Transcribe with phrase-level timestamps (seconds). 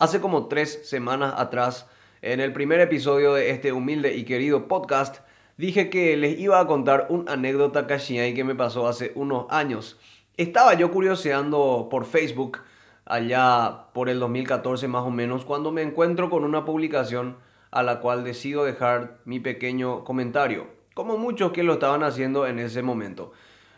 [0.00, 1.86] Hace como tres semanas atrás,
[2.22, 5.18] en el primer episodio de este humilde y querido podcast,
[5.58, 9.98] dije que les iba a contar una anécdota y que me pasó hace unos años.
[10.38, 12.60] Estaba yo curioseando por Facebook,
[13.04, 17.36] allá por el 2014 más o menos, cuando me encuentro con una publicación
[17.70, 22.58] a la cual decido dejar mi pequeño comentario, como muchos que lo estaban haciendo en
[22.58, 23.32] ese momento.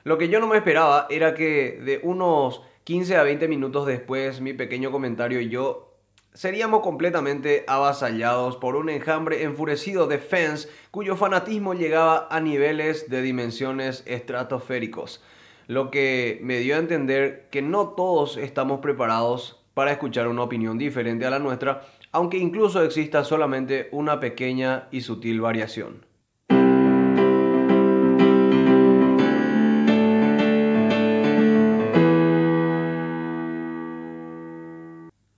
[0.05, 4.41] Lo que yo no me esperaba era que de unos 15 a 20 minutos después
[4.41, 5.92] mi pequeño comentario y yo
[6.35, 13.23] seríamos completamente avasallados por un enjambre enfurecido de fans cuyo fanatismo llegaba a niveles de
[13.23, 15.23] dimensiones estratosféricos,
[15.67, 20.79] lo que me dio a entender que no todos estamos preparados para escuchar una opinión
[20.79, 26.07] diferente a la nuestra, aunque incluso exista solamente una pequeña y sutil variación.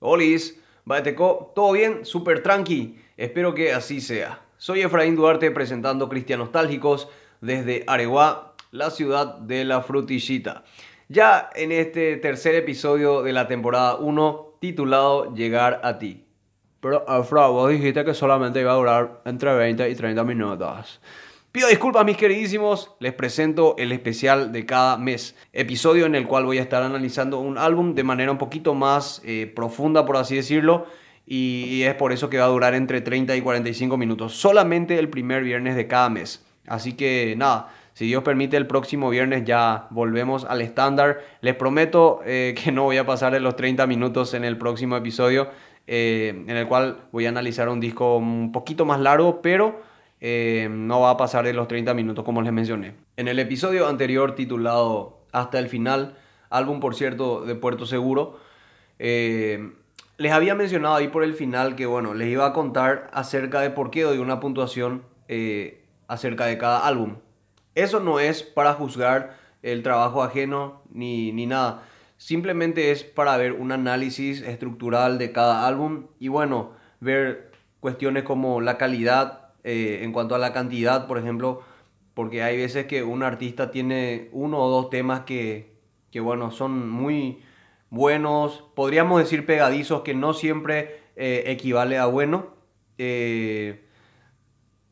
[0.00, 2.98] Olis, Baeteco, todo bien, súper tranqui.
[3.16, 4.40] Espero que así sea.
[4.58, 7.08] Soy Efraín Duarte presentando Cristianos Nostálgicos
[7.40, 10.64] desde Areguá, la ciudad de la frutillita.
[11.08, 16.26] Ya en este tercer episodio de la temporada 1 titulado Llegar a ti.
[16.80, 21.00] Pero, Efra, vos dijiste que solamente iba a durar entre 20 y 30 minutos.
[21.54, 26.44] Pido disculpas mis queridísimos, les presento el especial de cada mes, episodio en el cual
[26.46, 30.34] voy a estar analizando un álbum de manera un poquito más eh, profunda, por así
[30.34, 30.86] decirlo,
[31.24, 35.08] y, es por eso que va a durar entre 30 y 45 minutos, solamente el
[35.08, 36.44] primer viernes de cada mes.
[36.66, 41.20] Así que nada, si Dios permite el próximo viernes ya volvemos al estándar.
[41.40, 44.96] Les prometo eh, que no voy a pasar de los 30 minutos en el próximo
[44.96, 45.50] episodio,
[45.86, 50.68] eh, en el cual voy a analizar un disco un poquito más largo, pero eh,
[50.70, 52.94] no va a pasar de los 30 minutos como les mencioné.
[53.16, 56.16] En el episodio anterior titulado Hasta el final,
[56.50, 58.38] álbum por cierto de Puerto Seguro,
[58.98, 59.72] eh,
[60.16, 63.70] les había mencionado ahí por el final que bueno, les iba a contar acerca de
[63.70, 67.16] por qué doy una puntuación eh, acerca de cada álbum.
[67.74, 71.82] Eso no es para juzgar el trabajo ajeno ni, ni nada.
[72.16, 77.50] Simplemente es para ver un análisis estructural de cada álbum y bueno, ver
[77.80, 81.62] cuestiones como la calidad eh, en cuanto a la cantidad, por ejemplo,
[82.12, 85.74] porque hay veces que un artista tiene uno o dos temas que,
[86.10, 87.42] que bueno, son muy
[87.90, 92.48] buenos, podríamos decir pegadizos, que no siempre eh, equivale a bueno.
[92.98, 93.84] Eh,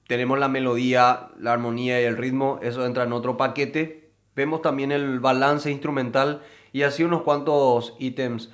[0.06, 4.10] tenemos la melodía, la armonía y el ritmo, eso entra en otro paquete.
[4.34, 8.50] Vemos también el balance instrumental y así unos cuantos ítems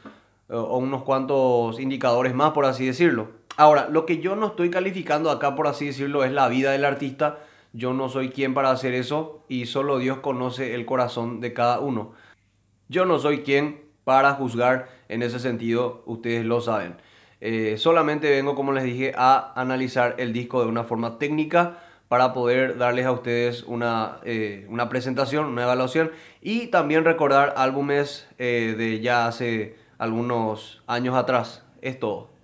[0.49, 3.29] o unos cuantos indicadores más, por así decirlo.
[3.59, 6.85] Ahora, lo que yo no estoy calificando acá, por así decirlo, es la vida del
[6.85, 7.41] artista.
[7.73, 11.81] Yo no soy quien para hacer eso y solo Dios conoce el corazón de cada
[11.81, 12.13] uno.
[12.89, 16.99] Yo no soy quien para juzgar en ese sentido, ustedes lo saben.
[17.41, 22.33] Eh, solamente vengo, como les dije, a analizar el disco de una forma técnica para
[22.33, 28.77] poder darles a ustedes una, eh, una presentación, una evaluación y también recordar álbumes eh,
[28.79, 31.65] de ya hace algunos años atrás.
[31.83, 32.38] Es todo.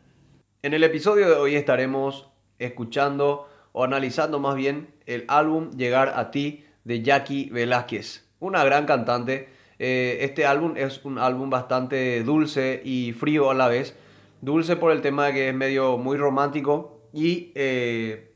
[0.64, 6.30] En el episodio de hoy estaremos escuchando o analizando más bien el álbum Llegar a
[6.30, 9.50] ti de Jackie Velázquez, una gran cantante.
[9.78, 13.94] Eh, este álbum es un álbum bastante dulce y frío a la vez.
[14.40, 18.32] Dulce por el tema de que es medio muy romántico y eh,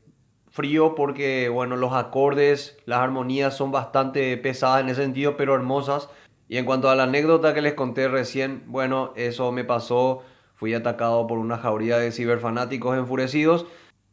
[0.51, 6.09] frío porque bueno, los acordes, las armonías son bastante pesadas en ese sentido, pero hermosas.
[6.47, 10.21] Y en cuanto a la anécdota que les conté recién, bueno, eso me pasó
[10.59, 13.65] Fui atacado por una jauría de ciberfanáticos enfurecidos,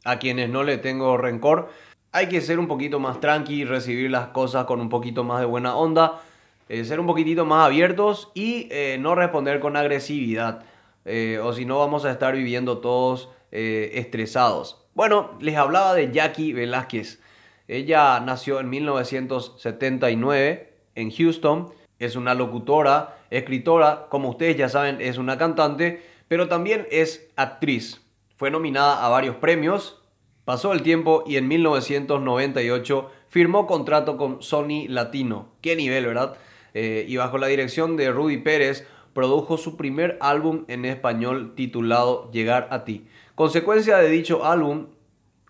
[0.04, 1.70] a quienes no le tengo rencor.
[2.12, 5.46] Hay que ser un poquito más tranqui, recibir las cosas con un poquito más de
[5.46, 6.22] buena onda,
[6.68, 10.62] eh, ser un poquitito más abiertos y eh, no responder con agresividad.
[11.04, 14.86] Eh, o si no vamos a estar viviendo todos estresados.
[14.94, 17.20] Bueno, les hablaba de Jackie Velázquez.
[17.66, 21.72] Ella nació en 1979 en Houston.
[21.98, 28.02] Es una locutora, escritora, como ustedes ya saben, es una cantante pero también es actriz.
[28.37, 30.02] Fue nominada a varios premios,
[30.44, 35.49] pasó el tiempo y en 1998 firmó contrato con Sony Latino.
[35.61, 36.37] Qué nivel, ¿verdad?
[36.75, 42.31] Eh, y bajo la dirección de Rudy Pérez produjo su primer álbum en español titulado
[42.32, 43.06] Llegar a ti.
[43.34, 44.88] Consecuencia de dicho álbum,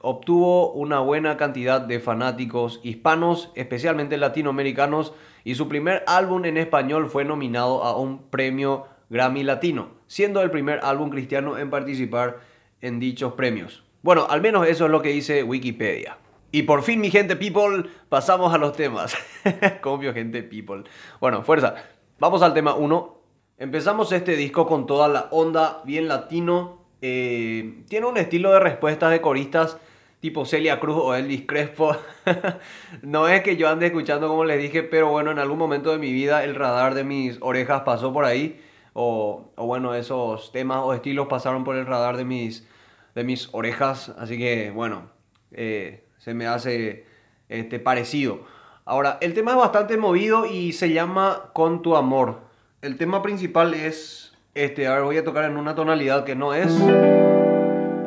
[0.01, 7.09] obtuvo una buena cantidad de fanáticos hispanos, especialmente latinoamericanos, y su primer álbum en español
[7.09, 12.41] fue nominado a un premio Grammy Latino, siendo el primer álbum cristiano en participar
[12.81, 13.85] en dichos premios.
[14.03, 16.19] Bueno, al menos eso es lo que dice Wikipedia.
[16.53, 19.17] Y por fin, mi gente people, pasamos a los temas.
[19.81, 20.85] Copio, gente people.
[21.21, 21.75] Bueno, fuerza.
[22.19, 23.17] Vamos al tema 1.
[23.59, 29.11] Empezamos este disco con toda la onda bien latino, eh, tiene un estilo de respuestas
[29.11, 29.79] de coristas
[30.21, 31.97] tipo Celia Cruz o Elvis Crespo.
[33.03, 35.99] no es que yo ande escuchando como les dije, pero bueno, en algún momento de
[35.99, 38.61] mi vida el radar de mis orejas pasó por ahí.
[38.99, 42.67] O, bueno, esos temas o estilos pasaron por el radar de mis,
[43.15, 44.09] de mis orejas.
[44.19, 45.11] Así que bueno,
[45.53, 47.05] eh, se me hace
[47.51, 48.41] este, parecido.
[48.87, 52.41] Ahora, el tema es bastante movido y se llama Con tu amor.
[52.81, 54.87] El tema principal es este.
[54.87, 56.73] Ahora voy a tocar en una tonalidad que no es.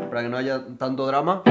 [0.10, 1.44] Para que no haya tanto drama.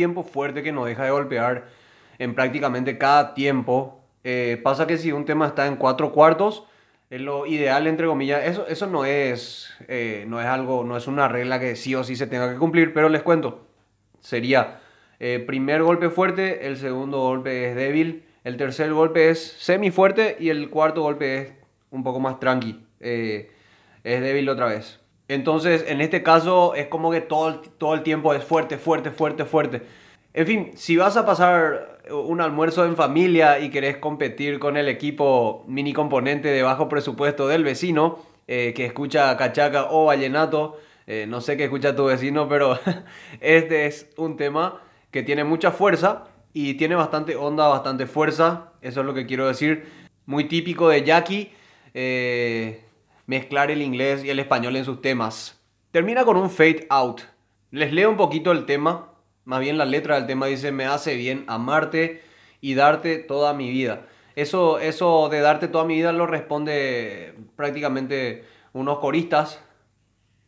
[0.00, 1.66] Tiempo fuerte que nos deja de golpear
[2.18, 4.00] en prácticamente cada tiempo.
[4.24, 6.64] Eh, pasa que si un tema está en cuatro cuartos,
[7.10, 11.06] es lo ideal, entre comillas, eso, eso no, es, eh, no es algo, no es
[11.06, 13.66] una regla que sí o sí se tenga que cumplir, pero les cuento,
[14.20, 14.80] sería
[15.18, 20.38] eh, primer golpe fuerte, el segundo golpe es débil, el tercer golpe es semi fuerte
[20.40, 21.52] y el cuarto golpe es
[21.90, 23.50] un poco más tranqui, es
[24.02, 24.99] débil otra vez.
[25.30, 29.44] Entonces, en este caso es como que todo todo el tiempo es fuerte, fuerte, fuerte,
[29.44, 29.82] fuerte.
[30.34, 34.88] En fin, si vas a pasar un almuerzo en familia y querés competir con el
[34.88, 38.18] equipo mini componente de bajo presupuesto del vecino,
[38.48, 42.76] eh, que escucha cachaca o vallenato, eh, no sé qué escucha tu vecino, pero
[43.40, 49.00] este es un tema que tiene mucha fuerza y tiene bastante onda, bastante fuerza, eso
[49.00, 49.86] es lo que quiero decir.
[50.26, 51.52] Muy típico de Jackie.
[51.94, 52.80] Eh,
[53.30, 55.56] mezclar el inglés y el español en sus temas.
[55.92, 57.20] Termina con un fade out.
[57.70, 59.12] Les leo un poquito el tema,
[59.44, 62.22] más bien la letra del tema dice, me hace bien amarte
[62.60, 64.02] y darte toda mi vida.
[64.34, 69.62] Eso, eso de darte toda mi vida lo responde prácticamente unos coristas.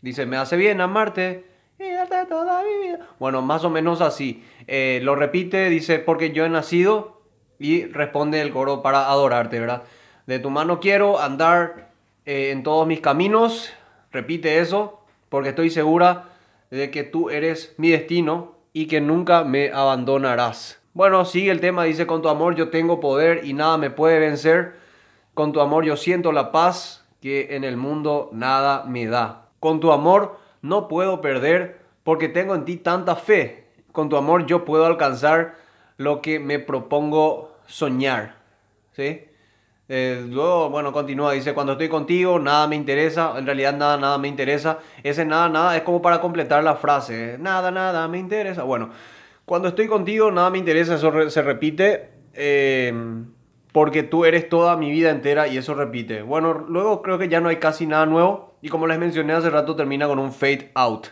[0.01, 1.47] Dice, me hace bien amarte
[1.79, 3.07] y darte toda mi vida.
[3.21, 4.43] Bueno, más o menos así.
[4.67, 7.23] Eh, lo repite, dice, porque yo he nacido
[7.61, 9.85] y responde el coro para adorarte, ¿verdad?
[10.27, 11.92] De tu mano quiero andar
[12.27, 13.73] eh, en todos mis caminos.
[14.11, 16.31] Repite eso, porque estoy segura
[16.71, 20.81] de que tú eres mi destino y que nunca me abandonarás.
[20.95, 24.19] Bueno, sigue el tema, dice, con tu amor yo tengo poder y nada me puede
[24.19, 24.75] vencer.
[25.35, 29.49] Con tu amor yo siento la paz que en el mundo nada me da.
[29.61, 33.69] Con tu amor no puedo perder porque tengo en ti tanta fe.
[33.93, 35.57] Con tu amor yo puedo alcanzar
[35.97, 38.37] lo que me propongo soñar.
[38.93, 39.25] ¿Sí?
[39.95, 44.17] Eh, luego, bueno, continúa, dice, cuando estoy contigo, nada me interesa, en realidad nada, nada
[44.17, 44.79] me interesa.
[45.03, 48.63] Ese nada, nada es como para completar la frase, nada, nada me interesa.
[48.63, 48.89] Bueno,
[49.45, 53.27] cuando estoy contigo, nada me interesa, eso se repite, em,
[53.73, 56.23] porque tú eres toda mi vida entera y eso repite.
[56.23, 59.51] Bueno, luego creo que ya no hay casi nada nuevo y como les mencioné hace
[59.51, 61.09] rato, termina con un fade out.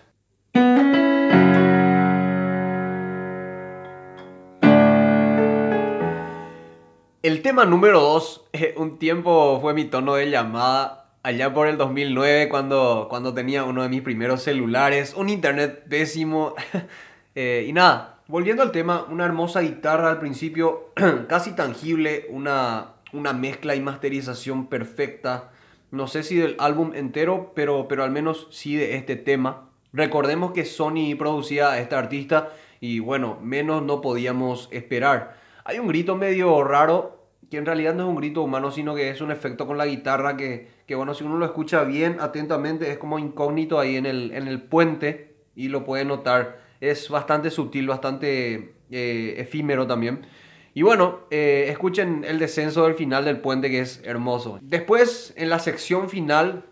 [7.23, 11.77] El tema número 2, eh, un tiempo fue mi tono de llamada allá por el
[11.77, 16.55] 2009 cuando, cuando tenía uno de mis primeros celulares, un internet pésimo.
[17.37, 20.91] Eh, y nada, volviendo al tema, una hermosa guitarra al principio,
[21.29, 25.53] casi tangible, una, una mezcla y masterización perfecta.
[25.93, 29.69] No sé si del álbum entero, pero, pero al menos sí de este tema.
[29.93, 35.40] Recordemos que Sony producía a esta artista y bueno, menos no podíamos esperar.
[35.71, 39.09] Hay un grito medio raro, que en realidad no es un grito humano, sino que
[39.09, 42.91] es un efecto con la guitarra que, que bueno, si uno lo escucha bien, atentamente,
[42.91, 46.59] es como incógnito ahí en el, en el puente y lo puede notar.
[46.81, 50.27] Es bastante sutil, bastante eh, efímero también.
[50.75, 54.59] Y bueno, eh, escuchen el descenso del final del puente que es hermoso.
[54.63, 56.65] Después, en la sección final,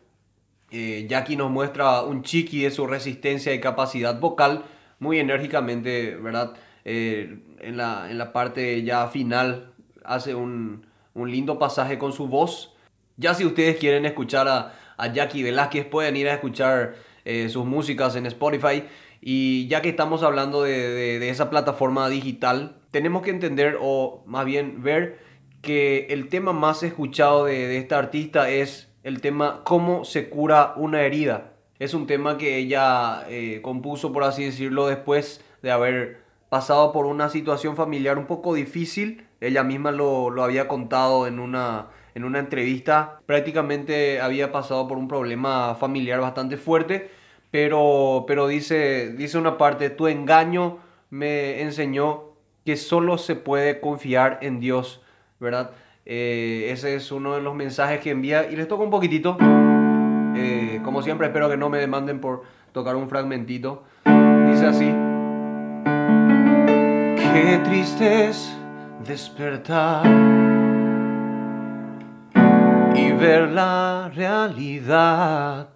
[0.73, 4.65] eh, Jackie nos muestra un chiqui de su resistencia y capacidad vocal
[4.99, 6.55] muy enérgicamente, ¿verdad?
[6.91, 12.29] Eh, en, la, en, la, parte ya final hace un, un, lindo pasaje con su
[12.29, 12.75] voz.
[13.19, 16.95] Ya si ustedes quieren escuchar a, a Jackie Velázquez, pueden ir a escuchar
[17.27, 18.85] eh, sus músicas en Spotify.
[19.21, 24.47] Y ya que estamos hablando de, de, esa plataforma digital, tenemos que entender o más
[24.47, 25.19] bien ver
[25.61, 30.73] que el tema más escuchado de, de esta artista es el tema cómo se cura
[30.77, 31.53] una herida.
[31.79, 37.07] Es un tema que ella eh, compuso, por así decirlo, después de haber pasado por
[37.07, 39.27] una situación familiar un poco difícil.
[39.41, 43.21] Ella misma lo, lo había contado en una, en una entrevista.
[43.27, 47.11] Prácticamente había pasado por un problema familiar bastante fuerte.
[47.51, 50.79] pero, pero dice, dice una parte, tu engaño
[51.11, 52.25] me enseñó
[52.65, 55.01] que solo se puede confiar en Dios,
[55.41, 55.71] ¿verdad?
[56.05, 59.37] Eh, ese es uno de los mensajes que envía y les toco un poquitito.
[60.37, 63.85] Eh, como siempre, espero que no me demanden por tocar un fragmentito.
[64.05, 65.08] Dice así.
[67.33, 68.51] Qué triste es
[69.07, 70.07] despertar
[72.97, 75.69] y ver la realidad.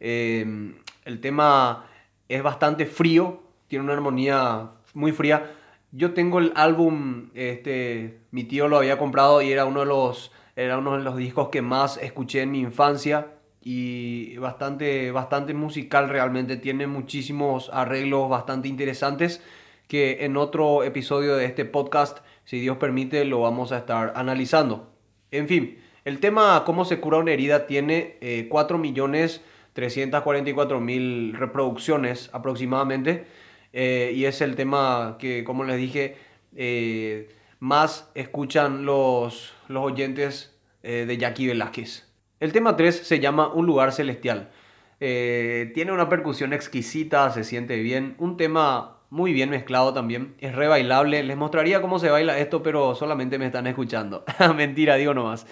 [0.00, 0.74] Eh,
[1.04, 1.84] el tema
[2.28, 5.52] es bastante frío, tiene una armonía muy fría.
[5.92, 10.32] Yo tengo el álbum, este, mi tío lo había comprado y era uno de los,
[10.56, 16.08] era uno de los discos que más escuché en mi infancia y bastante, bastante musical
[16.08, 16.56] realmente.
[16.56, 19.42] Tiene muchísimos arreglos bastante interesantes
[19.88, 24.92] que en otro episodio de este podcast, si Dios permite, lo vamos a estar analizando.
[25.30, 29.42] En fin, el tema cómo se cura una herida tiene eh, 4 millones
[29.76, 33.26] 344 mil reproducciones aproximadamente.
[33.74, 36.16] Eh, y es el tema que, como les dije,
[36.56, 37.28] eh,
[37.60, 42.08] más escuchan los, los oyentes eh, de Jackie Velázquez.
[42.40, 44.50] El tema 3 se llama Un lugar celestial.
[44.98, 48.14] tiene una percusión exquisita, se siente bien.
[48.18, 50.34] Un tema muy bien mezclado también.
[50.38, 51.22] Es re bailable.
[51.22, 54.24] Les mostraría cómo se baila esto, pero solamente me están escuchando.
[54.56, 55.46] Mentira, digo nomás.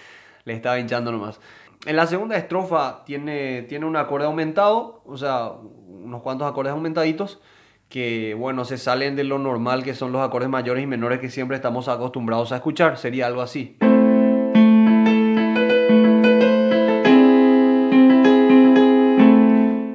[0.44, 1.40] Le estaba hinchando nomás.
[1.86, 7.40] En la segunda estrofa tiene, tiene un acorde aumentado, o sea, unos cuantos acordes aumentaditos,
[7.90, 11.28] que, bueno, se salen de lo normal que son los acordes mayores y menores que
[11.28, 12.96] siempre estamos acostumbrados a escuchar.
[12.96, 13.76] Sería algo así.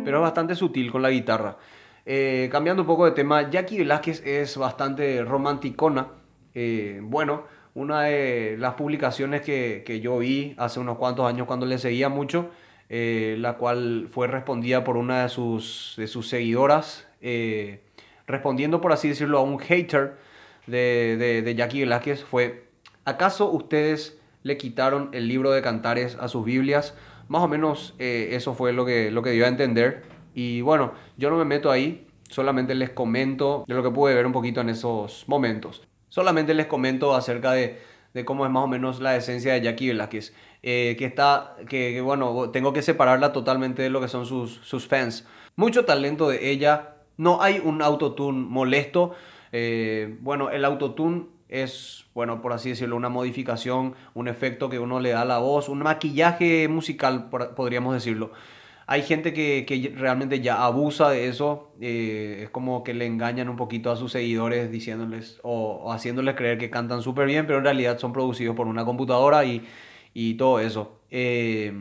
[0.06, 1.58] Pero es bastante sutil con la guitarra.
[2.12, 6.08] Eh, cambiando un poco de tema, Jackie Velázquez es bastante romanticona.
[6.56, 7.44] Eh, bueno,
[7.76, 12.10] una de las publicaciones que, que, yo vi hace unos cuantos años cuando le seguía
[12.10, 12.50] mucho,
[12.90, 17.84] eh, la cual fue respondida por una de sus, de sus seguidoras, eh,
[18.26, 20.18] respondiendo por así decirlo a un hater
[20.66, 22.64] de, de, de Jackie Velázquez, fue,
[23.06, 26.96] ¿acaso ustedes le quitaron el libro de cantares a sus Biblias?
[27.28, 30.18] Más o menos eh, eso fue lo que, lo que dio a entender.
[30.40, 34.26] Y bueno, yo no me meto ahí, solamente les comento de lo que pude ver
[34.26, 35.86] un poquito en esos momentos.
[36.08, 37.82] Solamente les comento acerca de,
[38.14, 40.34] de cómo es más o menos la esencia de Jackie Velázquez.
[40.64, 44.88] Eh, que está, que, bueno, tengo que separarla totalmente de lo que son sus, sus
[44.88, 45.28] fans.
[45.58, 46.96] Mucho talento de ella.
[47.18, 49.12] No hay un autotune molesto.
[49.52, 55.02] Eh, bueno, el autotune es, bueno, por así decirlo, una modificación, un efecto que uno
[55.02, 58.32] le da a la voz, un maquillaje musical, podríamos decirlo.
[58.92, 63.48] Hay gente que, que realmente ya abusa de eso, eh, es como que le engañan
[63.48, 67.66] un poquito a sus seguidores diciéndoles o, haciéndoles creer que cantan súper bien, pero en
[67.66, 69.64] realidad son producidos por una computadora y,
[70.16, 71.02] y todo eso.
[71.12, 71.72] Eh,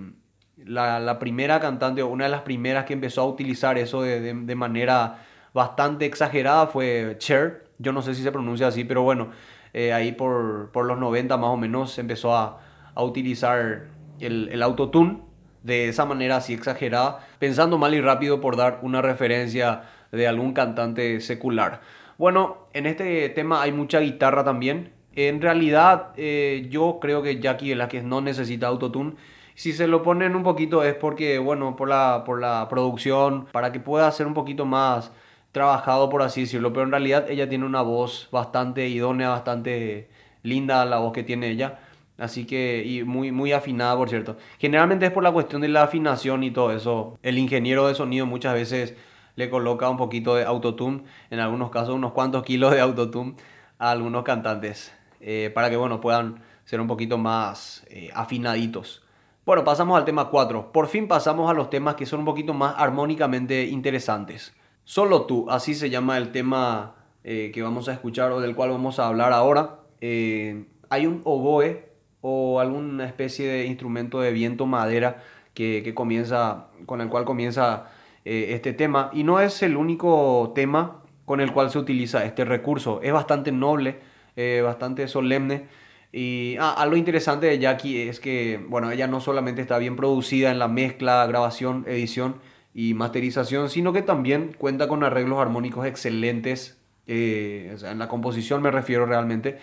[0.58, 4.34] la, la, primera cantante, una de las primeras que empezó a utilizar eso de, de,
[4.34, 5.24] de, manera
[5.54, 7.70] bastante exagerada fue Cher.
[7.78, 9.30] Yo no sé si se pronuncia así, pero bueno,
[9.72, 12.60] eh, ahí por, por, los 90 más o menos empezó a,
[12.94, 13.86] a utilizar
[14.20, 15.27] el, el autotune
[15.68, 20.54] de esa manera así exagerada, pensando mal y rápido por dar una referencia de algún
[20.54, 21.82] cantante secular.
[22.16, 24.92] Bueno, en este tema hay mucha guitarra también.
[25.14, 29.12] En realidad, eh, yo creo que Jackie Velázquez no necesita autotune.
[29.54, 33.70] Si se lo ponen un poquito es porque, bueno, por la, por la producción, para
[33.70, 35.12] que pueda ser un poquito más
[35.52, 36.72] trabajado, por así decirlo.
[36.72, 40.08] Pero en realidad ella tiene una voz bastante idónea, bastante
[40.42, 41.78] linda la voz que tiene ella.
[42.18, 44.36] Así que, y muy, muy afinada, por cierto.
[44.58, 47.16] Generalmente es por la cuestión de la afinación y todo eso.
[47.22, 48.96] El ingeniero de sonido muchas veces
[49.36, 53.36] le coloca un poquito de autotune, en algunos casos unos cuantos kilos de autotune
[53.78, 59.04] a algunos cantantes, eh, para que, bueno, puedan ser un poquito más eh, afinaditos.
[59.46, 60.72] Bueno, pasamos al tema 4.
[60.72, 64.54] Por fin pasamos a los temas que son un poquito más armónicamente interesantes.
[64.82, 68.70] Solo tú, así se llama el tema eh, que vamos a escuchar o del cual
[68.70, 69.82] vamos a hablar ahora.
[70.00, 71.87] hay un oboe
[72.20, 75.22] o alguna especie de instrumento de viento madera
[75.54, 77.88] que, que comienza, con el cual comienza
[78.24, 79.10] eh, este tema.
[79.14, 83.00] Y no es el único tema con el cual se utiliza este recurso.
[83.02, 84.00] Es bastante noble,
[84.36, 85.66] eh, bastante solemne.
[86.12, 90.50] Y ah, algo interesante de Jackie es que, bueno, ella no solamente está bien producida
[90.50, 92.36] en la mezcla, grabación, edición
[92.74, 96.78] y masterización, sino que también cuenta con arreglos armónicos excelentes.
[97.06, 99.58] Eh, en la composición me refiero realmente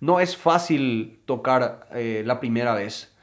[0.00, 3.14] no es fácil tocar eh, la primera vez.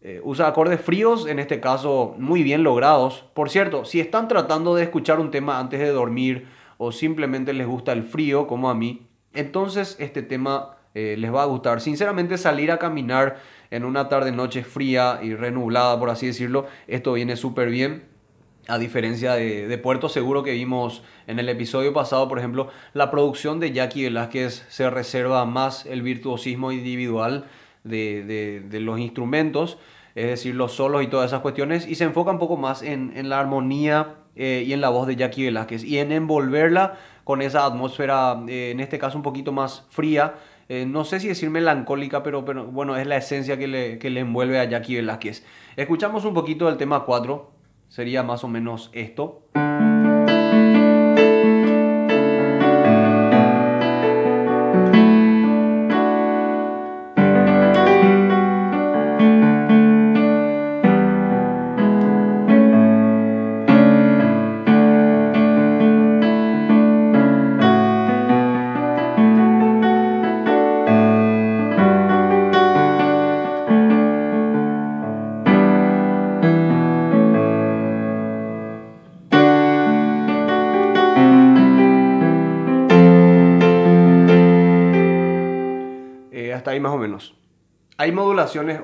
[0.00, 3.24] Eh, usa acordes fríos, en este caso muy bien logrados.
[3.34, 6.46] Por cierto, si están tratando de escuchar un tema antes de dormir
[6.76, 11.42] o simplemente les gusta el frío, como a mí, entonces este tema eh, les va
[11.42, 11.80] a gustar.
[11.80, 13.38] Sinceramente, salir a caminar
[13.70, 18.07] en una tarde-noche fría y renublada, por así decirlo, esto viene súper bien.
[18.68, 23.10] A diferencia de, de, Puerto Seguro que vimos en el episodio pasado, por ejemplo, la
[23.10, 27.46] producción de Jackie Velázquez se reserva más el virtuosismo individual
[27.84, 29.78] de, de, de los instrumentos,
[30.14, 33.14] es decir, los solos y todas esas cuestiones, y se enfoca un poco más en,
[33.16, 37.40] en la armonía eh, y en la voz de Jackie Velázquez y en envolverla con
[37.40, 40.34] esa atmósfera, eh, en este caso un poquito más fría,
[40.68, 44.10] eh, no sé si decir melancólica, pero, pero bueno, es la esencia que le, que
[44.10, 45.42] le envuelve a Jackie Velázquez.
[45.76, 47.57] Escuchamos un poquito del tema 4
[47.88, 49.47] sería más o menos esto.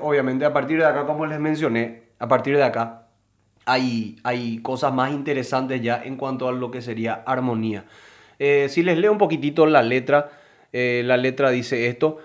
[0.01, 3.07] Obviamente, a partir de acá, como les mencioné, a partir de acá
[3.65, 7.85] hay, hay cosas más interesantes ya en cuanto a lo que sería armonía.
[8.39, 10.29] Eh, si les leo un poquitito la letra,
[10.73, 12.19] eh, la letra dice esto,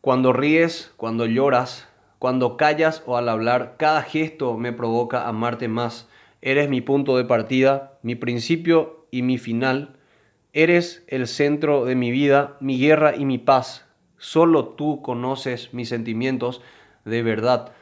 [0.00, 1.88] cuando ríes, cuando lloras,
[2.18, 6.08] cuando callas o al hablar, cada gesto me provoca amarte más.
[6.42, 9.96] Eres mi punto de partida, mi principio y mi final.
[10.52, 13.86] Eres el centro de mi vida, mi guerra y mi paz.
[14.24, 16.62] Solo tú conoces mis sentimientos
[17.04, 17.72] de verdad.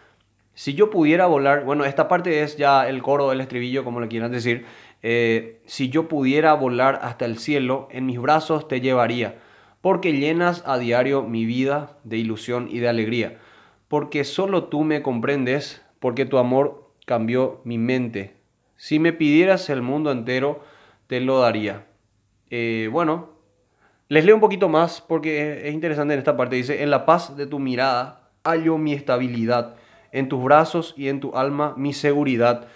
[0.55, 4.09] Si yo pudiera volar, bueno, esta parte es ya el coro del estribillo, como le
[4.09, 4.67] quieran decir.
[5.05, 9.39] Eh, si yo pudiera volar hasta el cielo, en mis brazos te llevaría,
[9.83, 13.39] porque llenas a diario mi vida de ilusión y de alegría,
[13.87, 18.35] porque solo tú me comprendes, porque tu amor cambió mi mente.
[18.77, 20.65] Si me pidieras el mundo entero,
[21.07, 21.87] te lo daría.
[22.51, 23.32] Eh, bueno,
[24.13, 26.57] les leo un poquito más porque es interesante en esta parte.
[26.57, 29.77] Dice, en la paz de tu mirada hallo mi estabilidad,
[30.13, 32.69] en tus brazos y en tu alma mi seguridad.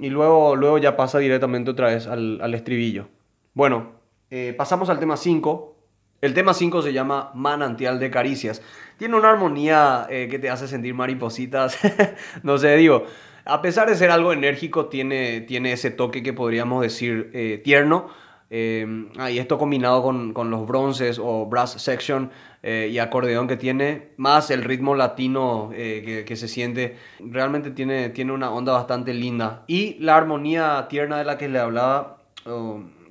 [0.00, 3.06] Y luego, luego ya pasa directamente otra vez al, estribillo.
[3.54, 3.92] Bueno,
[4.28, 5.76] eh, pasamos al tema 5.
[6.20, 8.60] El tema 5 se llama Manantial de Caricias.
[8.96, 11.78] Tiene una armonía eh, que te hace sentir maripositas.
[12.42, 13.04] no sé, digo,
[13.44, 18.08] a pesar de ser algo enérgico, tiene, tiene ese toque que podríamos decir eh, tierno
[18.54, 18.86] eh,
[19.30, 22.30] y esto combinado con, con, los bronces o brass section
[22.62, 27.70] eh, y acordeón que tiene, más el ritmo latino eh, que, que, se siente, realmente
[27.70, 29.62] tiene, tiene una onda bastante linda.
[29.68, 32.18] Y la armonía tierna de la que le hablaba,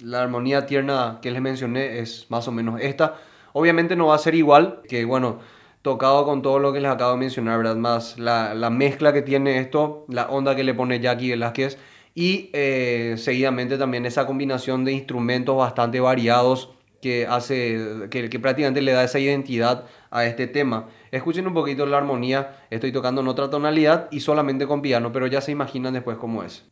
[0.04, 3.16] la armonía tierna que les mencioné es más o menos esta.
[3.54, 5.40] Obviamente no va a ser igual, que bueno,
[5.82, 7.78] tocado con todo lo que les acabo de mencionar, ¿verdad?
[7.78, 11.80] Más la, la mezcla que tiene esto, la onda que le pone Jackie Velázquez
[12.14, 16.72] y eh, seguidamente también esa combinación de instrumentos bastante variados
[17.02, 20.88] que hace que, que, prácticamente le da esa identidad a este tema.
[21.12, 25.28] Escuchen un poquito la armonía, estoy tocando en otra tonalidad y solamente con piano, pero
[25.28, 26.70] ya se imaginan después cómo es.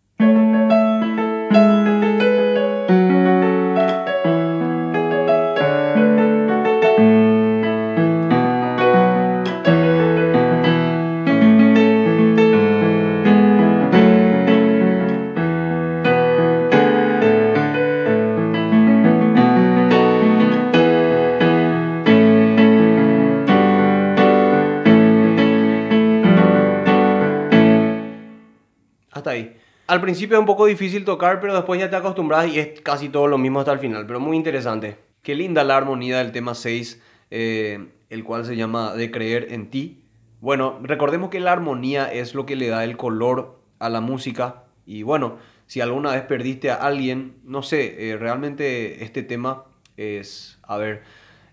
[30.00, 33.10] Al principio es un poco difícil tocar, pero después ya te acostumbras y es casi
[33.10, 34.96] todo lo mismo hasta el final, pero muy interesante.
[35.22, 39.70] Qué linda la armonía del tema 6, eh, el cual se llama De creer en
[39.70, 40.06] ti.
[40.40, 44.64] Bueno, recordemos que la armonía es lo que le da el color a la música
[44.86, 45.36] y bueno,
[45.68, 49.66] si alguna vez perdiste a alguien, no sé, eh, realmente este tema
[49.98, 51.04] es, a ver,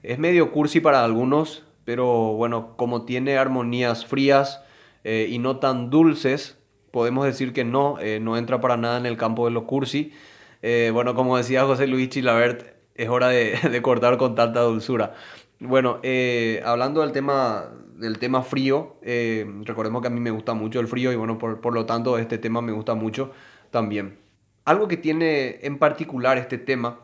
[0.05, 4.63] es medio cursi para algunos, pero bueno, como tiene armonías frías
[5.03, 6.56] eh, y no tan dulces,
[6.97, 10.15] podemos decir que no, eh, no entra para nada en el campo de los cursi.
[10.63, 15.13] Eh, bueno, como decía José Luis Chilabert, es hora de, de cortar con tanta dulzura.
[15.61, 20.81] Bueno, eh, hablando del tema, del tema frío, recordemos que a mí me gusta mucho
[20.81, 23.31] el frío y bueno, por, por lo tanto este tema me gusta mucho
[23.71, 24.19] también.
[24.65, 27.01] Algo que tiene en particular este tema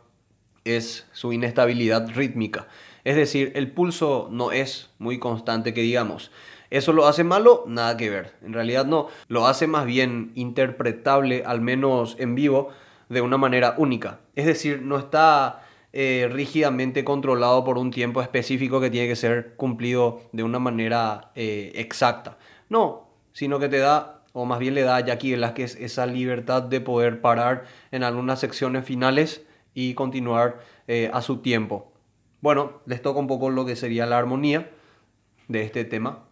[0.65, 2.67] es su inestabilidad rítmica.
[3.05, 6.31] Es decir, el pulso no es muy constante que digamos.
[6.73, 7.65] ¿Eso lo hace malo?
[7.67, 8.33] Nada que ver.
[8.41, 9.09] En realidad no.
[9.29, 12.71] Lo hace más bien interpretable, al menos en vivo,
[13.11, 14.21] de una manera única.
[14.37, 19.55] Es decir, no está eh, rígidamente controlado por un tiempo específico que tiene que ser
[19.57, 22.39] cumplido de una manera eh, exacta.
[22.71, 26.63] No, sino que te da o más bien le da a Jackie Velázquez esa libertad
[26.63, 31.93] de poder parar en algunas secciones finales y continuar eh, a su tiempo.
[32.41, 34.71] Bueno, les toca un poco lo que sería la armonía
[35.49, 36.32] de este tema.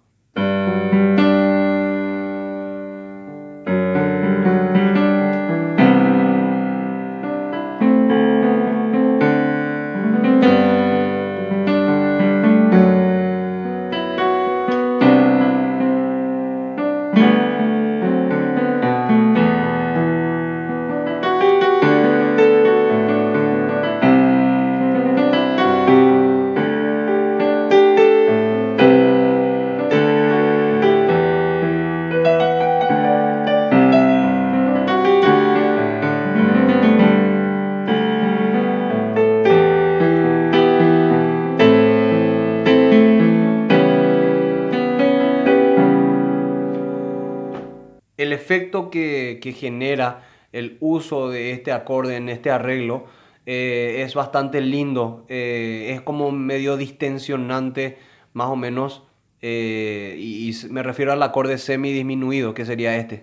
[49.40, 50.22] Que, genera
[50.52, 53.06] el uso de este acorde en este arreglo
[53.46, 55.24] eh, es bastante lindo.
[55.28, 57.98] Eh, es como medio distensionante,
[58.32, 59.02] más o menos.
[59.42, 63.22] Eh, y, me refiero al acorde semi disminuido, que sería este.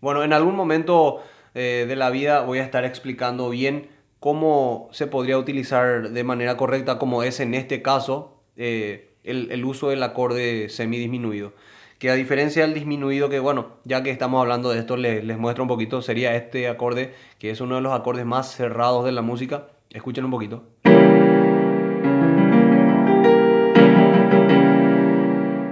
[0.00, 3.88] Bueno, en algún momento de la vida voy a estar explicando bien
[4.20, 9.88] cómo se podría utilizar de manera correcta, como es en este caso el, el uso
[9.88, 11.54] del acorde semidisminuido.
[11.98, 15.38] Que a diferencia del disminuido, que bueno, ya que estamos hablando de esto, les, les
[15.38, 19.12] muestro un poquito, sería este acorde, que es uno de los acordes más cerrados de
[19.12, 19.68] la música.
[19.88, 20.64] Escuchen un poquito.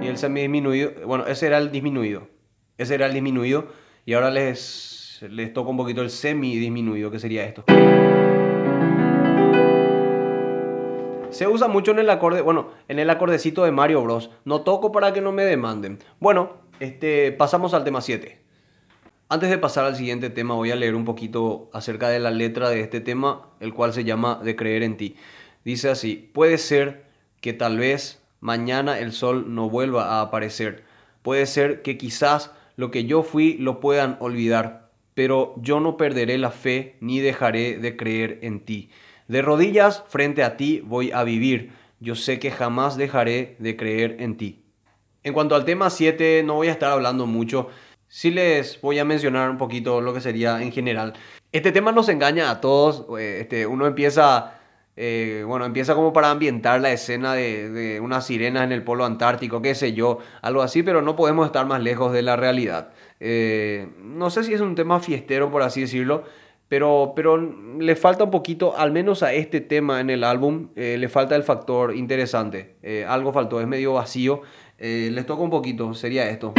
[0.01, 2.27] Y el semidisminuido, bueno, ese era el disminuido.
[2.79, 3.67] Ese era el disminuido.
[4.03, 7.63] Y ahora les, les toco un poquito el semidisminuido, que sería esto.
[11.35, 14.31] Se usa mucho en el acorde, bueno, en el acordecito de Mario Bros.
[14.45, 15.99] No toco para que no me demanden.
[16.21, 18.39] Bueno, este, pasamos al tema 7.
[19.27, 22.69] Antes de pasar al siguiente tema voy a leer un poquito acerca de la letra
[22.69, 25.17] de este tema, el cual se llama De creer en ti.
[25.65, 27.03] Dice así, puede ser
[27.41, 30.85] que tal vez mañana el sol no vuelva a aparecer.
[31.21, 36.37] Puede ser que quizás lo que yo fui lo puedan olvidar, pero yo no perderé
[36.37, 38.89] la fe ni dejaré de creer en ti.
[39.27, 41.71] De rodillas frente a ti voy a vivir.
[41.99, 44.63] Yo sé que jamás dejaré de creer en ti.
[45.23, 47.69] En cuanto al tema 7, no voy a estar hablando mucho.
[48.07, 51.13] Sí les voy a mencionar un poquito lo que sería en general.
[51.51, 53.07] Este tema nos engaña a todos.
[53.19, 54.59] Eh, este, uno empieza,
[54.95, 59.63] eh, bueno, empieza como para ambientar la escena de, unas sirenas en el polo antártico,
[59.63, 62.89] qué sé yo, algo así, pero no podemos estar más lejos de la realidad.
[63.19, 66.25] Eh, no sé si es un tema fiestero, por así decirlo,
[66.67, 70.97] pero, pero le falta un poquito, al menos a este tema en el álbum, eh,
[70.97, 72.77] le falta el factor interesante.
[72.81, 74.41] Eh, algo faltó, es medio vacío.
[74.79, 76.53] Eh, les toca un poquito, sería esto.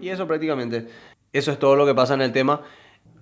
[0.00, 0.86] Y eso prácticamente,
[1.34, 2.62] eso es todo lo que pasa en el tema.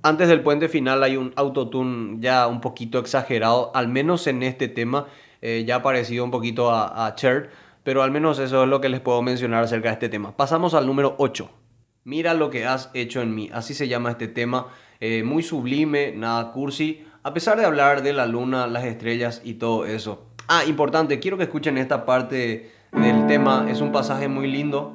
[0.03, 4.69] Antes del puente final hay un autotune ya un poquito exagerado, al menos en este
[4.69, 5.09] tema,
[5.43, 7.51] ya ha parecido un poquito a Cher
[7.83, 10.37] pero al menos eso es lo que les puedo mencionar acerca de este tema.
[10.37, 11.51] Pasamos al número 8.
[12.05, 13.51] Mira lo que has hecho en mí.
[13.53, 14.69] Así se llama este tema.
[15.01, 17.05] Eh, muy sublime, nada cursi.
[17.23, 20.27] A pesar de hablar de la luna, las estrellas y todo eso.
[20.49, 23.67] Ah, importante, quiero que escuchen esta parte del tema.
[23.69, 24.95] Es un pasaje muy lindo.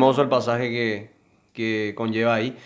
[0.00, 1.10] Hermoso el pasaje que,
[1.52, 2.56] que conlleva ahí.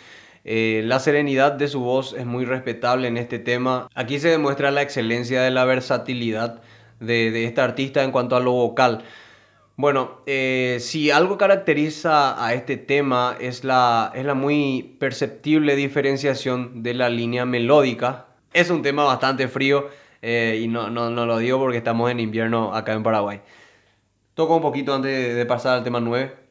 [0.45, 3.89] Eh, la serenidad de su voz es muy respetable en este tema.
[3.95, 6.63] Aquí se demuestra la excelencia de la versatilidad
[7.01, 9.03] de, de esta artista en cuanto a lo vocal.
[9.77, 16.85] Bueno, eh, si algo caracteriza a este tema es la, es la muy perceptible diferenciación
[16.85, 18.27] de la línea melódica.
[18.53, 19.89] Es un tema bastante frío
[20.23, 23.41] eh, y no, no, no, lo digo porque estamos en invierno acá en Paraguay.
[24.35, 26.44] Toco un poquito antes de, pasar al tema 9.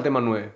[0.00, 0.52] Al tema 9.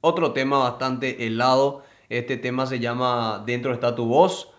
[0.00, 1.82] Otro tema bastante helado.
[2.08, 4.52] Este tema se llama Dentro está tu voz.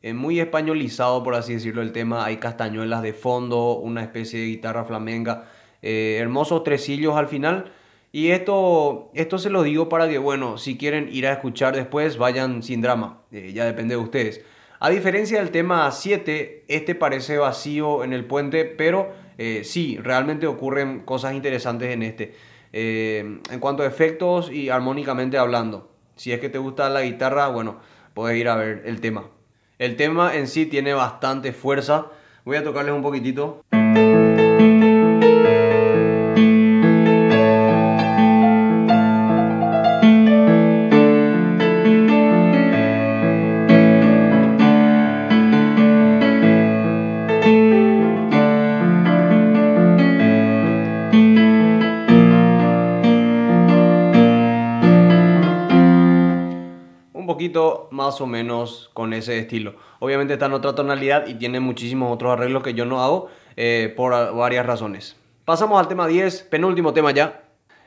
[0.00, 2.24] Es muy españolizado, por así decirlo, el tema.
[2.24, 5.48] Hay castañuelas de fondo, una especie de guitarra flamenca.
[5.82, 7.72] Eh, hermosos tresillos al final.
[8.10, 12.16] Y esto, esto se lo digo para que, bueno, si quieren ir a escuchar después,
[12.16, 13.20] vayan sin drama.
[13.30, 14.44] Eh, ya depende de ustedes.
[14.80, 20.46] A diferencia del tema 7, este parece vacío en el puente, pero eh, sí, realmente
[20.46, 22.34] ocurren cosas interesantes en este.
[22.72, 25.90] Eh, en cuanto a efectos y armónicamente hablando.
[26.16, 27.78] Si es que te gusta la guitarra, bueno,
[28.14, 29.24] puedes ir a ver el tema.
[29.78, 32.06] El tema en sí tiene bastante fuerza.
[32.44, 33.62] Voy a tocarles un poquitito.
[58.08, 59.74] Más o menos con ese estilo.
[59.98, 63.92] Obviamente está en otra tonalidad y tiene muchísimos otros arreglos que yo no hago eh,
[63.94, 65.14] por varias razones.
[65.44, 67.42] Pasamos al tema 10, penúltimo tema ya.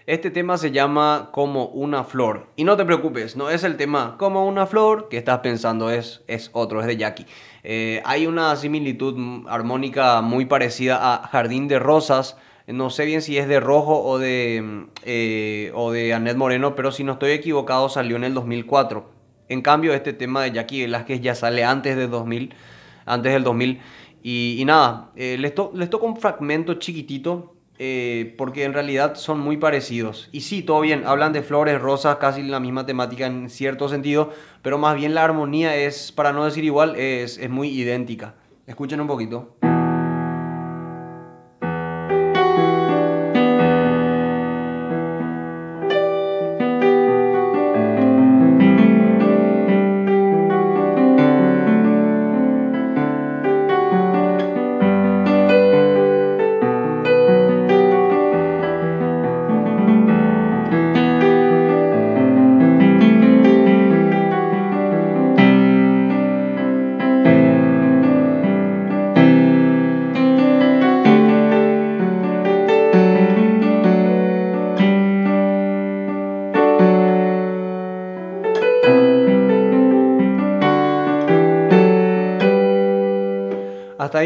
[0.05, 2.49] Este tema se llama Como una flor.
[2.55, 6.21] Y no te preocupes, no es el tema Como una flor que estás pensando, es,
[6.27, 7.25] es otro, es de Jackie.
[7.63, 12.37] Eh, hay una similitud armónica muy parecida a Jardín de Rosas.
[12.67, 17.03] No sé bien si es de Rojo o de, eh, o de Moreno, pero si
[17.03, 19.20] no estoy equivocado salió en el 2004.
[19.51, 22.53] En cambio, este tema de Jackie Velázquez ya sale antes de 2000,
[23.05, 23.81] antes del 2000.
[24.23, 29.57] Y, nada, eh, les, les toco un fragmento chiquitito eh, porque en realidad son muy
[29.57, 30.29] parecidos.
[30.31, 34.31] Y sí, todo bien, hablan de flores, rosas, casi la misma temática en cierto sentido,
[34.61, 38.35] pero más bien la armonía es, para no decir igual, es, es muy idéntica.
[38.67, 39.57] Escuchen un poquito.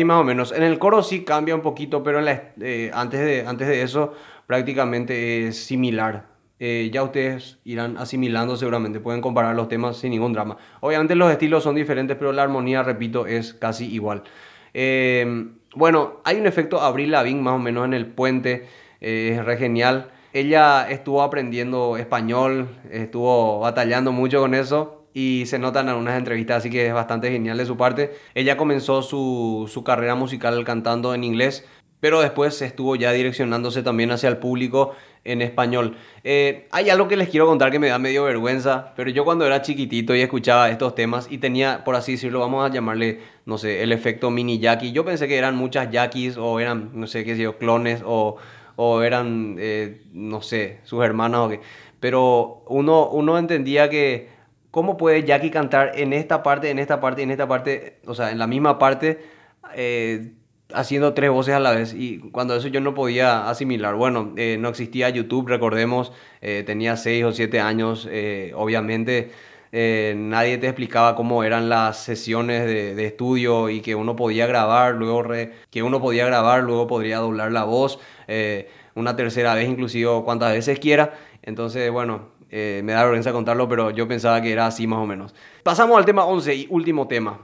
[0.06, 0.52] Más o menos.
[0.52, 4.14] En el coro sí cambia un poquito, pero eh, antes, de, antes de eso
[4.48, 6.28] prácticamente es similar.
[6.60, 10.58] Eh, ya ustedes irán asimilando seguramente, pueden comparar los temas sin ningún drama.
[10.80, 14.24] Obviamente los estilos son diferentes, pero la armonía, repito, es casi igual.
[14.74, 18.68] Eh, bueno, hay un efecto Abril Lavigne más o menos en el puente,
[19.02, 20.12] es re genial.
[20.32, 26.58] Ella estuvo aprendiendo español, estuvo batallando mucho con eso y se notan en algunas entrevistas,
[26.58, 28.14] así que es bastante genial de su parte.
[28.36, 31.66] Ella comenzó su, su carrera musical cantando en inglés,
[32.02, 35.96] pero después estuvo ya direccionándose también hacia el público en español.
[36.26, 39.46] Eh, hay algo que les quiero contar que me da medio vergüenza, pero yo cuando
[39.46, 43.58] era chiquitito y escuchaba estos temas y tenía, por así decirlo, vamos a llamarle, no
[43.58, 47.24] sé, el efecto mini Jackie, yo pensé que eran muchas Jackies o eran, no sé
[47.24, 48.36] qué sé yo, clones o,
[48.76, 51.62] o eran, eh, no sé, sus hermanas o qué.
[52.02, 54.35] Pero uno, uno entendía que
[54.76, 58.32] ¿Cómo puede Jackie cantar en esta parte, en esta parte, en esta parte, o sea,
[58.32, 59.22] en la misma parte,
[59.74, 60.34] eh,
[60.74, 61.94] haciendo tres voces a la vez?
[61.94, 63.96] Y cuando eso yo no podía asimilar.
[63.96, 66.12] Bueno, eh, no existía YouTube, recordemos,
[66.42, 68.06] eh, tenía seis o siete años,
[68.54, 69.32] obviamente.
[69.72, 75.24] nadie te explicaba cómo eran las sesiones de, estudio y que uno podía grabar, luego
[75.72, 78.00] que uno podía grabar, luego podría doblar la voz,
[78.94, 81.14] una tercera vez inclusive cuantas veces quiera.
[81.44, 85.06] Entonces, bueno, eh, me da vergüenza contarlo, pero yo pensaba que era así más o
[85.06, 85.36] menos.
[85.62, 87.42] Pasamos al tema 11 y último tema.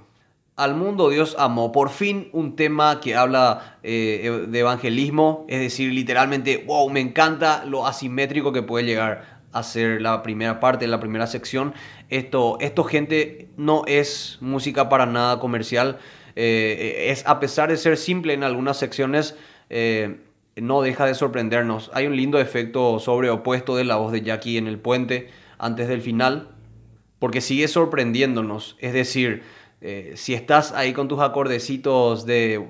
[0.56, 1.74] Al mundo Dios amó.
[1.74, 7.66] Por fin un tema que habla eh, de evangelismo, es decir, literalmente, wow, me encanta
[7.66, 11.74] lo asimétrico que puede llegar a ser la primera parte, la primera sección.
[12.08, 15.98] Esto, esto gente, no es música para nada comercial.
[16.38, 19.36] Eh, es a pesar de ser simple en algunas secciones,
[20.56, 21.92] no deja de sorprendernos.
[21.94, 26.02] Hay un lindo efecto sobreopuesto de la voz de Jackie en el puente antes del
[26.02, 26.50] final,
[27.20, 28.76] porque sigue sorprendiéndonos.
[28.80, 29.44] Es decir,
[29.82, 32.68] eh, si estás ahí con tus acordecitos de,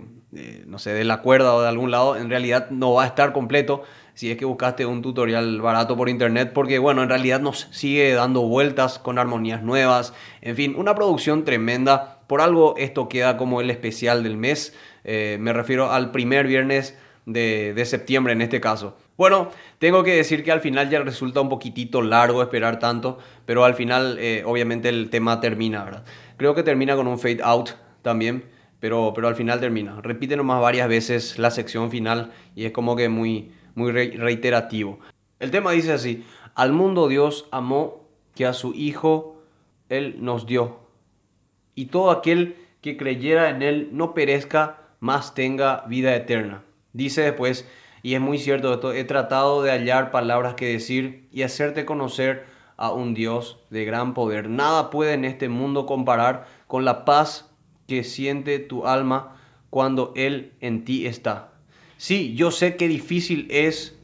[0.65, 3.33] no sé, de la cuerda o de algún lado, en realidad no va a estar
[3.33, 7.67] completo si es que buscaste un tutorial barato por internet, porque bueno, en realidad nos
[7.71, 12.19] sigue dando vueltas con armonías nuevas, en fin, una producción tremenda.
[12.27, 14.75] Por algo esto queda como el especial del mes.
[15.03, 18.97] Eh, me refiero al primer viernes de, septiembre en este caso.
[19.17, 23.63] Bueno, tengo que decir que al final ya resulta un poquitito largo esperar tanto, pero
[23.63, 26.05] al final eh, obviamente el tema termina, ¿verdad?
[26.37, 28.45] Creo que termina con un fade out también,
[28.79, 29.99] pero, pero al final termina.
[30.01, 34.99] Repite nomás varias veces la sección final y es como que muy, muy reiterativo.
[35.39, 36.23] El tema dice así,
[36.55, 39.43] al mundo Dios amó que a su Hijo
[39.89, 40.79] Él nos dio,
[41.75, 46.63] y todo aquel que creyera en Él no perezca, más tenga vida eterna.
[46.93, 47.67] Dice después,
[48.03, 52.45] y es muy cierto esto, he tratado de hallar palabras que decir y hacerte conocer
[52.77, 54.49] a un Dios de gran poder.
[54.49, 57.51] Nada puede en este mundo comparar con la paz
[57.87, 59.37] que siente tu alma
[59.69, 61.53] cuando Él en ti está.
[61.97, 63.99] Sí, yo sé que difícil es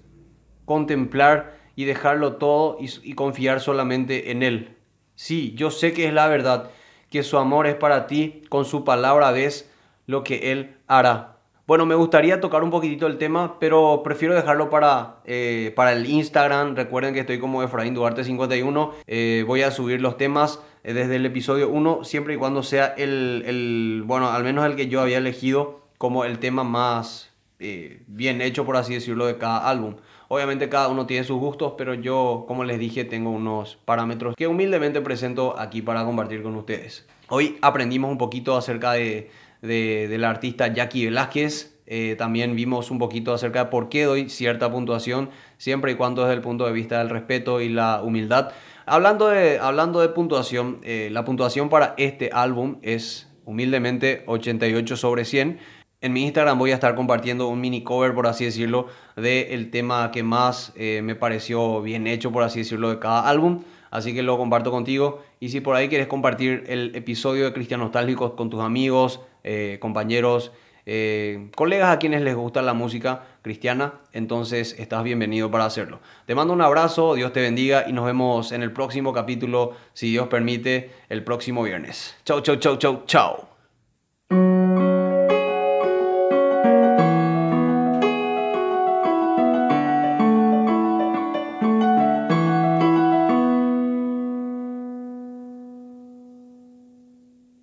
[0.65, 4.77] contemplar y dejarlo todo y, y confiar solamente en Él.
[5.15, 6.69] Sí, yo sé que es la verdad,
[7.09, 9.71] que su amor es para ti, con su palabra ves
[10.05, 11.36] lo que Él hará.
[11.67, 16.05] Bueno, me gustaría tocar un poquitito el tema, pero prefiero dejarlo para, eh, para el
[16.05, 16.77] Instagram.
[16.77, 18.93] Recuerden que estoy como Efraín Duarte 51.
[19.05, 22.85] Eh, voy a subir los temas eh, desde el episodio 1, siempre y cuando sea
[22.97, 28.41] el, el, bueno, al menos el que yo había elegido como el tema más bien
[28.41, 29.95] hecho, por así decirlo, de cada álbum.
[30.29, 34.47] Obviamente cada uno tiene sus gustos, pero yo, como les dije, tengo unos parámetros que
[34.47, 37.07] humildemente presento aquí para compartir con ustedes.
[37.29, 39.29] Hoy aprendimos un poquito acerca de
[39.61, 41.73] de, la artista Jackie Velázquez.
[41.85, 46.23] Eh, también vimos un poquito acerca de por qué doy cierta puntuación, siempre y cuando
[46.23, 48.51] desde el punto de vista del respeto y la humildad.
[48.85, 55.25] Hablando de, hablando de puntuación, eh, la puntuación para este álbum es humildemente 88 sobre
[55.25, 55.59] 100.
[55.99, 60.11] En mi Instagram voy a estar compartiendo un mini cover, por así decirlo, del tema
[60.11, 63.63] que más eh, me pareció bien hecho, por así decirlo, de cada álbum.
[63.89, 65.23] Así que lo comparto contigo.
[65.39, 69.77] Y si por ahí quieres compartir el episodio de Cristian Nostálgicos con tus amigos, eh,
[69.79, 70.51] compañeros,
[70.89, 75.99] eh, colegas a quienes les gusta la música cristiana, entonces estás bienvenido para hacerlo.
[76.25, 80.09] Te mando un abrazo, Dios te bendiga y nos vemos en el próximo capítulo, si
[80.09, 82.15] Dios permite, el próximo viernes.
[82.23, 83.46] Chau, chau, chau, chau, chau.